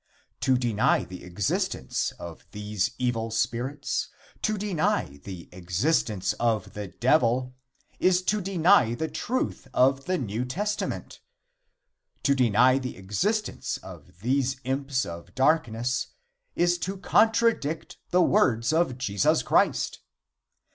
[0.39, 4.07] To deny the existence of these evil spirits,
[4.41, 7.53] to deny the existence of the Devil,
[7.99, 11.19] is to deny the truth of the New Testament.
[12.23, 16.07] To deny the existence of these imps of darkness
[16.55, 19.99] is to contradict the words of Jesus Christ.